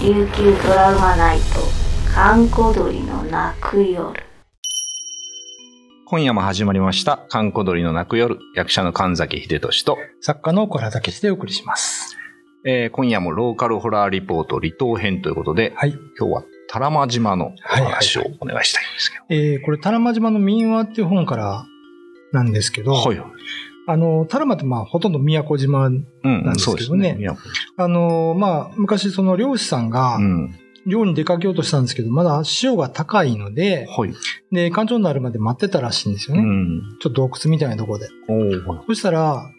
[0.00, 1.44] 琉球ドラマナイト
[2.14, 4.12] 閑古鳥の泣く夜
[6.06, 12.16] 今夜も始まりました、観光鳥の泣く夜、役者の神崎秀俊と、作家の小原武史でお送りします。
[12.64, 15.90] えー今夜もローカルホラーリポート離島編ということで、はい。
[16.16, 19.24] 今日はタラマ島のお話をはいはいお願いしたいんですけど。
[19.30, 21.66] えー、これ、タラマ島の民話っていう本から
[22.32, 23.20] なんですけど、はい。
[23.90, 27.28] あの、タラマってまあ、ほとんど宮古島、うん、なんですけどねそうですね。
[27.78, 30.54] あの、まあ、昔その漁師さんがうん。
[30.86, 34.14] 漁に出かけようとしたんですけど、まだ潮が高いので、はい。
[34.52, 36.42] で、干潮になるまで待ってたらしいんですよね。
[36.42, 36.82] うん。
[37.00, 38.08] ちょっと洞窟みたいなところで。
[38.86, 39.50] そしたら、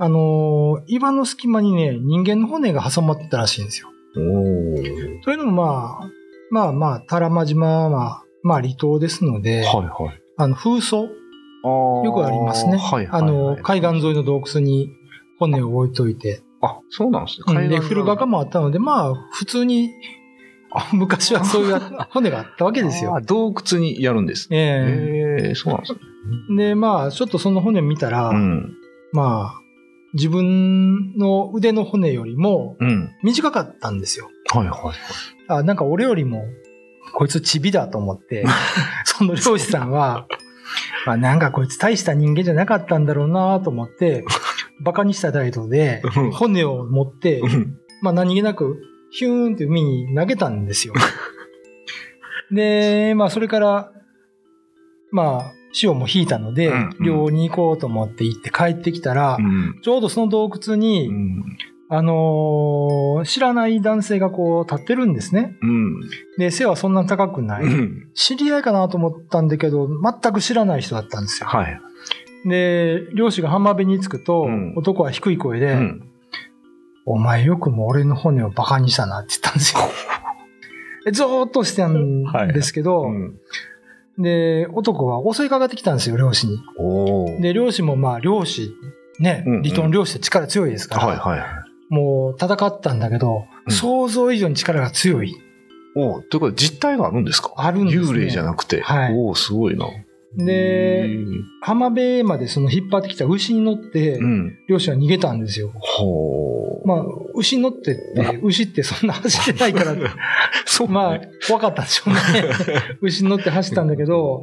[0.00, 3.88] あの岩の隙間にね、人間の骨が挟まってたらしいんですよ。
[4.16, 6.10] おーそういうのもまあ、
[6.50, 10.20] まあまあ、タラマ島は、まあ離島ですので、はいはい。
[10.36, 11.08] あの、風葬
[11.64, 12.76] よよくありますね。
[12.76, 14.90] はいはい、あの、海岸沿いの洞窟に
[15.38, 16.42] 骨を置いといて。
[16.60, 17.62] あ、そうなんですね。
[17.62, 19.90] うんで、古墓もあったので、まあ、普通に、
[20.70, 23.20] あ 昔はそういう 骨があったわけですよあ。
[23.22, 24.48] 洞窟にやるんです。
[24.50, 25.98] えええそうなんですね。
[26.52, 28.74] えで、まあ、ちょっとその骨見たら、うん。
[29.12, 29.60] まあ、
[30.14, 33.10] 自分の腕の骨よりもうん。
[33.22, 34.28] 短かったんですよ。
[34.54, 34.94] はいはいはい。
[35.48, 36.44] あ、なんか俺よりも、
[37.14, 38.44] こいつチビだと思って、
[39.04, 40.37] その漁師さんは、ま
[41.12, 44.24] あなんかこいつ大した人間じゃなかったんだろうなと思って、
[44.80, 50.94] バカにした態度でうん、骨を持って、うんまあ何気なく、ヒューンって海に投げたんですよ。
[52.52, 53.92] で、まあそれから、
[55.10, 59.78] まあ潮も引いたのでうん、漁に行こうと思って行って帰ってきたらう、ん。
[59.82, 61.44] ちょうどその洞窟にう、ん。
[61.90, 65.56] あのー知らない男性がこう立ってるんですね。
[65.62, 66.00] うん。
[66.38, 67.64] で、背はそんな高くない。
[67.64, 68.08] うん。
[68.14, 71.48] 知り合いかなと思ったんだけど、全く知らない人だったんですよ。
[71.48, 71.80] はい。
[72.46, 76.08] で、漁師が浜辺に着くと、うん男は低い声で、うん。
[77.06, 79.80] お前よくも俺の骨をバカにしたなって言ったんですよ。
[81.06, 83.34] でずーっとしてたんですけど、うん
[84.18, 86.58] で、男は襲いかかってきたんですよ、漁師に。
[87.40, 88.72] で、漁師もまあ、漁師、
[89.20, 91.48] ね、離島の漁師って力強いですから、はいはいはい。
[91.90, 95.34] もう戦ったんだけど、うん想像以上に力が強い。
[95.94, 97.52] おーということで実態があるんですか？
[97.56, 98.80] あるんですね幽霊じゃなくて。
[98.80, 99.86] はいおおすごいな。
[100.36, 101.08] で、
[101.62, 104.58] 浜辺までその引っ張ってきた牛に乗って、うん。
[104.68, 105.72] 漁師は逃げたんですよ。
[105.80, 106.86] ほう。
[106.86, 107.04] まあ、
[107.34, 109.96] 牛に乗ってって、 牛ってそんな走ってないから、
[110.66, 112.20] そうまあ、怖かったでしょうね。
[113.00, 114.42] 牛に乗って走ったんだけど、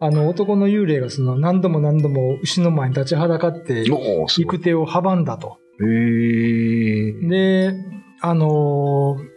[0.00, 3.84] あの、男の幽霊がその何度も何度も牛の前に立ちはだかって。
[3.86, 5.59] 行く手を阻んだと。
[5.82, 7.28] へー。
[7.28, 7.74] で、
[8.20, 9.30] あのー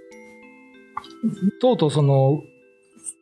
[1.61, 2.41] とうとうその、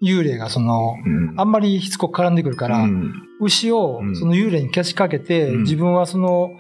[0.02, 1.34] 幽霊がその、うん。
[1.38, 3.14] あんまりしつこく絡んでくるから、うん。
[3.40, 4.16] 牛をうん。
[4.16, 5.62] その幽霊に消しかけて、うん。
[5.64, 6.54] 自分はその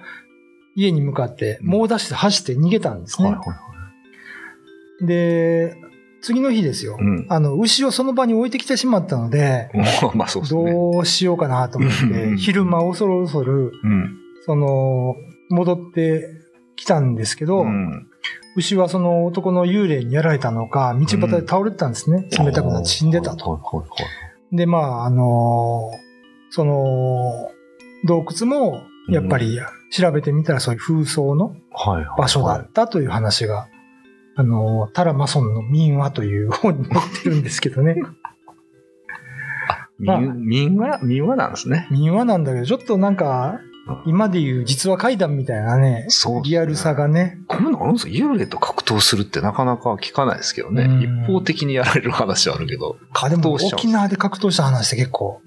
[0.75, 3.29] 家に向かって猛ダッシュで走って逃げたんですね。
[3.29, 3.55] はいはいは
[5.01, 5.05] い。
[5.07, 5.75] で、
[6.22, 6.97] 次の日ですよ。
[6.99, 7.25] うん。
[7.29, 9.72] あの、牛をその場に置いてきてしまったので、
[10.13, 10.72] まあそうですね。
[10.72, 12.11] どうしようかなと思っうん。
[12.35, 14.17] て、昼間恐る恐る、うん。
[14.45, 15.16] その、
[15.49, 16.23] 戻って
[16.81, 18.07] きたんですけど、うん
[18.55, 22.27] 牛はその男の幽霊にやられたのか、道端で倒れてたんですね。
[22.31, 23.59] 冷たくなって死んでたと。
[24.51, 25.91] で、まあ、あの
[26.49, 27.51] その、
[28.05, 29.59] 洞窟も、やっぱり
[29.91, 31.55] 調べてみたらそういう風葬の
[32.17, 33.67] 場所だったという話が、
[34.35, 37.95] あのタラマソンの民話という本に載ってるんですけどね。
[39.99, 41.87] 民話、民話なんですね。
[41.91, 43.59] 民話なんだけど、ちょっとなんか、
[44.06, 46.07] 今で言う実話怪談みたいなね、ね
[46.44, 50.84] リアルさがね、こういうのあるんですか幽霊と格闘するってなかなか聞かないですけどね。
[50.84, 52.97] うん一方的にやられる話はあるけど。
[53.13, 55.41] あでも格闘しちゃう沖縄で格闘した話って結構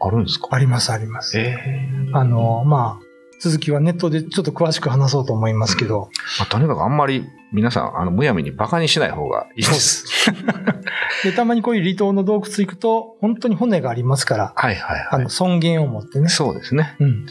[0.00, 0.48] あるんですか？
[0.50, 1.38] ありますあります。
[1.38, 3.06] ええあの、まあ、
[3.40, 10.30] 続きはネットでちょっと詳しく話そうと思いますけど、まあ、とにかくあんまり皆さん、あの、むやみに馬鹿にしない方がいいです。
[11.22, 16.28] で、たまにこういう離島の洞窟行くと、本当に骨がありますから、はいはいはあの、尊厳を持ってねい。。
[16.28, 16.96] そうですね。
[16.98, 17.26] うん。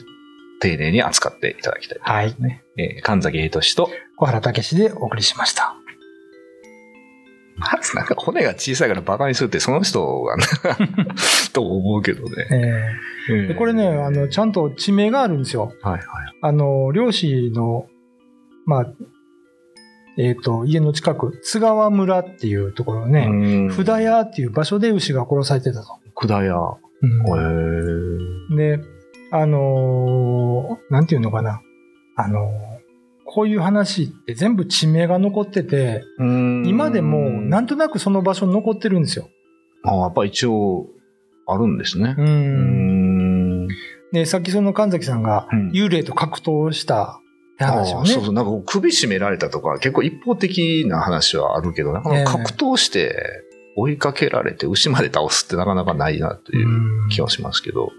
[0.66, 2.00] 丁寧に扱っていただきたい。
[2.02, 2.36] はい。
[2.78, 5.76] えー神崎英俊と、小原武史でお送りしました。
[7.58, 10.44] まずなんか骨が小さいから馬鹿にするってその人がね、
[11.54, 12.30] と思うけどね。
[12.52, 12.56] え
[13.30, 15.74] えーでこれね、あの、ちゃんと地名があるんですよ。
[15.82, 16.04] はいはい。
[16.42, 17.88] あの、漁師の、
[18.68, 18.94] まあ、
[20.20, 25.88] えっ、と、家の近く、津川村っていうところね、ね札屋っていう場所で牛が殺されてたと。
[26.14, 26.78] 管屋。
[27.02, 28.78] うんへえ。
[28.78, 28.84] で、
[29.38, 31.62] あのーなんていうのかな。
[32.16, 32.76] あのー
[33.28, 39.30] こういう話って全部地名が残ってて、今でもなんとなくその場所に残ってるんですよ。
[39.84, 40.88] あやっぱ一応、
[41.48, 42.22] あるんですねう。。
[42.22, 43.68] うんん。
[44.14, 47.20] で、さっきその神崎さんがうん幽霊と格闘した
[47.56, 47.98] って話をね。
[47.98, 53.16] ああそうそう、なんか首絞められたとか、結構一方的な話はあるけど、なかなか格闘して
[53.76, 57.92] 追いかけられて牛まで倒すってなかなかないなといううん気はしますけど。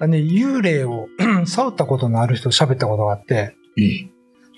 [0.00, 1.08] あね、幽霊を
[1.46, 4.10] 触ったことのある人と喋ったことがあって、いい。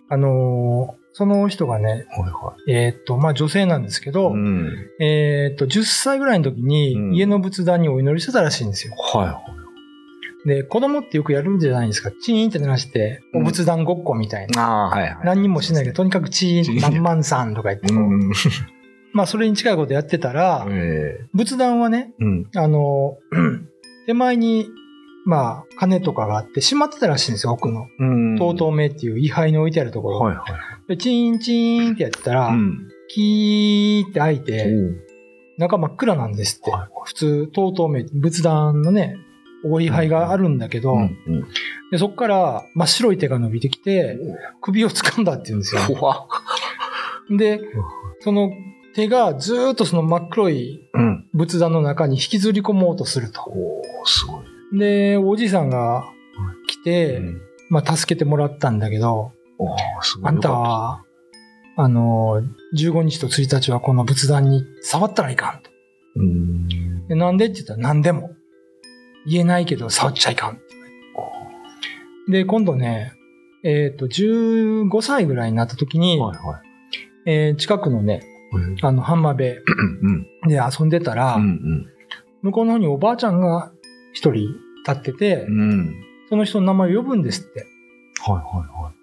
[0.09, 1.99] あのーその人がね、はい
[2.31, 4.13] はえーっと、まあ女性なんですけい。
[4.15, 4.73] ど、うん。
[4.99, 8.95] えーっと、10歳ぐらいの時にうん家の仏壇にお祈りしてたらしいんですよ。
[8.97, 9.43] はいは
[10.47, 10.49] い。
[10.49, 12.11] で、子供ってよくやるんじゃないですか。
[12.25, 14.63] チーンって鳴らして、うんお仏壇ごっこみたいな。
[14.63, 15.19] ああ、はいはい。
[15.25, 18.33] 何にもしないけど、とにかくチーン、何万さんとか言ってこう、うん。
[19.13, 22.47] まあそれに近いことやってたら、ええ仏壇はね、うん。
[22.57, 23.19] あの、
[24.07, 24.67] 手前に、
[25.25, 27.87] まあ、金とかがあって、閉まってたらしいんですよ、奥の。
[27.99, 28.39] うん。
[28.39, 30.19] とうとう目っていう位牌に置いてあるところ。
[30.19, 30.45] はいは
[30.87, 30.89] い。
[30.89, 32.89] でチーンチーンってやってたら、うん。
[33.09, 35.13] キーって開いて、うん
[35.59, 36.71] 中真っ暗なんですって。
[36.71, 39.17] はい普通、とうとう目、仏壇のね、
[39.65, 41.01] お位牌があるんだけど、うん。
[41.01, 41.45] うん。
[41.91, 44.19] でそこから真っ白い手が伸びてきて、
[44.61, 45.83] 首を掴んだって言うんですよ。
[47.37, 47.61] で、
[48.21, 48.51] その
[48.95, 51.29] 手がずーっとその真っ黒いうん。
[51.35, 53.43] 仏壇の中に引きずり込もうとすると。
[53.49, 54.42] おーすごい。
[54.73, 56.05] で、おじいさんが
[56.69, 57.41] 来て、うん
[57.73, 59.33] まあ助けてもらったんだけど。
[60.23, 61.03] あんたは、
[61.77, 62.43] あの、
[62.77, 65.71] 15日と1日はこの仏壇に触ったらいかんと。
[66.17, 67.09] うん。
[67.09, 68.31] でなんでって言ったら何でも。
[69.27, 70.59] 言えないけど触っちゃいかん
[72.29, 73.13] で、今度ね、
[73.65, 76.61] えっ、と、15歳ぐらいになった時に、はいは
[77.25, 77.31] い。
[77.31, 78.23] えー近くのね、
[78.83, 79.55] あの、浜辺う
[80.13, 80.27] ん。
[80.49, 81.87] で遊んでたら、うん。
[82.43, 83.73] 向こうの方におばあちゃんが
[84.13, 84.49] 一人
[84.87, 85.61] 立ってて、うん。
[85.61, 86.05] うん。
[86.29, 87.67] その人の名前を呼ぶんですって。
[88.25, 88.95] はいはいはい。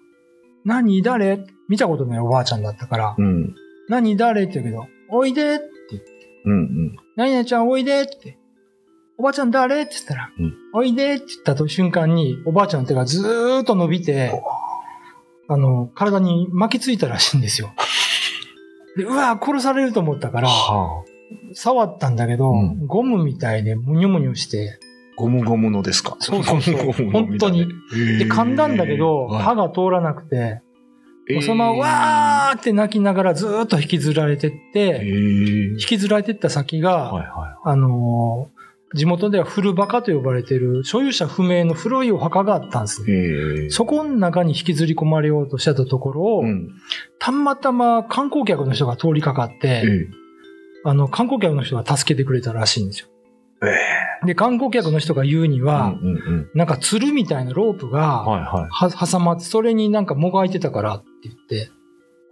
[0.64, 1.44] 何誰？
[1.68, 3.54] 見たことないおばあちゃんだったから、うん。
[3.88, 4.44] 何誰？
[4.44, 6.10] って言うけど、おいでって言って、
[6.44, 6.96] うんうん。
[7.16, 8.38] 何々ちゃんおいでって。
[9.18, 9.82] おばあちゃん誰？
[9.82, 14.32] って言ったら、うんおいでって言ったと瞬間に、おばあちゃんの手がずーっと伸びて、
[15.48, 17.72] あの、体に巻きついたらしいんですよ。
[18.96, 21.54] で、うわ殺されると思ったから、はあ。
[21.54, 24.78] 触ったんだけど、うんゴムみたいでむにょむにょして、
[25.20, 26.16] ゴムゴムのですか？
[26.18, 27.66] そうそうそう本当に。
[28.18, 30.62] で、噛んだんだけど、はい歯が通らなくて、
[31.28, 38.60] えーそのわーって泣きながらずーっと引きずられてっえて、ー引きずられてった先が、はいはあのー
[38.92, 43.04] 地元では古墓と呼ばれている所有者不明の古いお墓があったんですい。
[43.04, 43.12] ね。
[43.12, 46.70] えーそこの中に引きずり込まれようとしてたところを、うん。
[47.20, 50.06] たまたま観光客の人が通りかかって、えー
[50.82, 53.06] あの、観光客の人が助けてくれたらしいんですよ。
[53.62, 56.50] えで、観光客の人が言うにーは、うんうんうん。
[56.54, 58.68] なんか鶴みたいなロープが、はいはい。
[58.70, 61.70] は挟まって、それになんかもがいてたからって言って、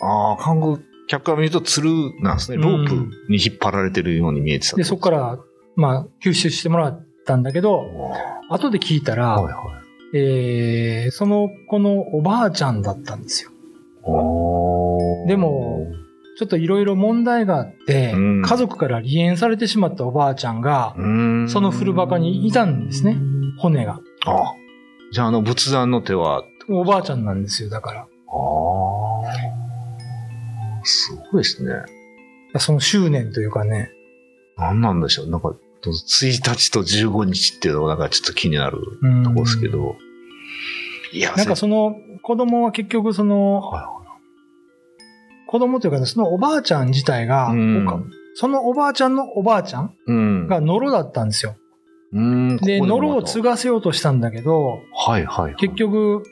[0.00, 0.78] ああ、看護
[1.08, 1.90] 客から見ると鶴
[2.20, 2.58] なんですね。
[2.58, 2.94] ロープ
[3.28, 4.76] に引っ張られてるように見えてた。
[4.76, 5.38] で、そこから、
[5.76, 9.82] まあ、吸収してもらったんだけど、は後で聞いたら、いは
[10.12, 10.16] い。
[10.16, 13.50] えー、その子のおばあちゃんだったんですよ。
[15.26, 15.86] でも、
[16.38, 23.18] ちょっといろいろ問題があって、うん家族から離縁されてしまったおばあちゃんが、んその古墓にいたんですね。
[23.58, 23.98] 骨が。
[24.24, 24.54] あ
[25.10, 28.00] じゃああの仏壇の手は、おばあちゃんなんですよ、だから。
[28.02, 28.06] ああ、
[30.84, 31.72] すごいですね。
[32.60, 33.90] その執念というかね。
[34.56, 35.28] 何なんでしょう。
[35.28, 39.96] なんか、1日と15日っていうのがなんかちょっと気になるうんとこですけど。
[41.12, 43.97] いや、なんかその子供は結局その、は
[45.48, 50.46] 子供というかね、そのおばあちゃん自体が、うんそのおばあちゃんのおばあちゃん。
[50.46, 51.56] がノロだったんですよ。
[52.12, 55.56] うん、で、ノロを継がせようとしたんだけど、はいはい。
[55.56, 56.22] 結、局、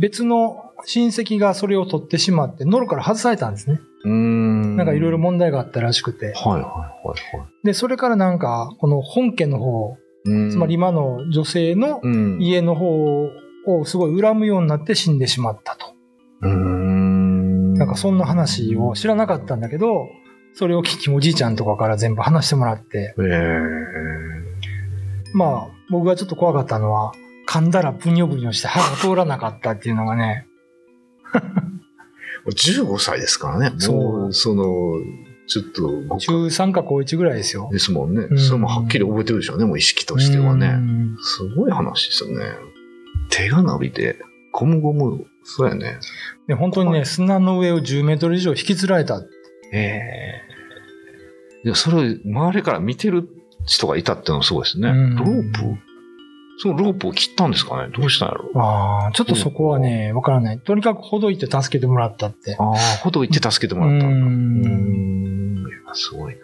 [0.00, 3.80] 別の親戚がそれを取ってしまって、ノロから外されたんですね。
[4.04, 4.76] うん。
[4.76, 6.26] なんかいろいろ問題があったらしくて。
[6.26, 6.68] はいはいは
[7.14, 7.66] いはい。
[7.66, 9.96] で、それからなんか、この本家の方、
[10.26, 12.38] うんつまり、今の女性のうん。
[12.40, 13.28] 家の方
[13.66, 15.94] をすごい恨むようになって死んでしまったと。
[16.42, 16.93] うん。
[17.74, 20.08] なんかそんな話を知らなかったんだけど、
[20.54, 23.58] それを聞きおじいちゃんとかから全部話してもらって、ええ
[25.34, 27.12] まあ、僕がちょっと怖かったのは、
[27.48, 30.46] 噛んだらブニョブニョして歯が通らなかったっていうのがね、
[32.46, 33.72] 15歳ですからね。
[33.78, 34.64] そうもう、その、
[35.46, 37.68] ちょっとご、中3か高1ぐらいですよ。
[37.72, 38.26] ですもんね。
[38.30, 40.68] うんそれもはっきり覚えてるでしょうね、もう意識としてはうね。
[40.68, 42.44] んすごい話ですよね。
[43.30, 44.18] 手が伸びて、
[44.56, 45.98] ゴムゴム、そうやね。
[46.46, 49.20] で本当にね、砂の上を10メートル以上引きずられた。
[49.72, 50.42] ええ
[51.64, 53.28] いや、それを周りから見てる
[53.66, 54.90] 人がいたっていうのもすごいですね。
[54.90, 55.58] うんロープ？
[56.62, 57.92] そのロープを切ったんですかね？
[57.92, 58.48] どうしたんやろ？
[58.62, 60.60] ああ、ちょっとそこはね、わからない。
[60.60, 62.54] とにかくほどいて助けてもらったって。
[62.60, 64.08] ああ、ほどいて助けてもらったんだ。
[64.08, 66.40] ううんすごいな。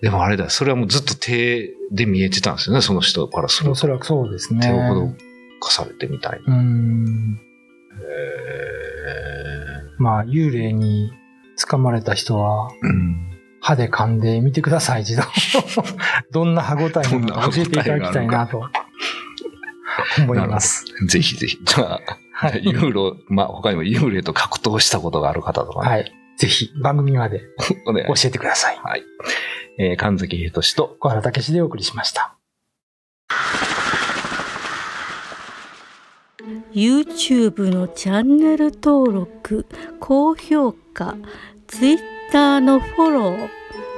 [0.00, 3.72] でもあれだ、それはもうずっと手で見えてたんですよね、その人からすると。
[3.72, 4.60] おそらくそうですね。
[4.60, 5.08] 手をほど
[5.60, 6.54] かされてみたいな。
[6.54, 7.40] うん。
[9.98, 11.12] まあ、幽霊に
[11.58, 13.26] 掴まれた人は、うん
[13.60, 15.22] 歯で噛んでみてください、一度。
[16.32, 18.64] どんな歯応えなのか教えていただきたいなと
[20.18, 20.86] 思います。
[21.06, 21.58] ぜひぜひ。
[21.62, 22.00] じゃあ、
[22.32, 22.64] はい。
[22.64, 26.12] ユーロ、まあ他にも幽霊と格闘したことがある方とかね、はい。
[26.38, 27.42] ぜひ番組まで
[27.84, 28.78] 教えてください。
[28.82, 29.04] はい。
[29.78, 32.36] えー、神崎秀俊と、小原武史でお送りしました。
[36.72, 39.66] YouTube のチャンネル登録
[39.98, 41.16] 高評価
[41.66, 43.36] Twitter のフォロ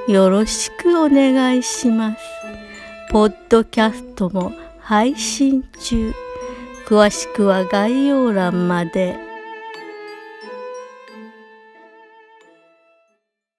[0.08, 2.18] ーよろしくお願いします
[3.10, 6.14] ポッドキャストも配信中
[6.86, 9.31] 詳しくは概要欄まで。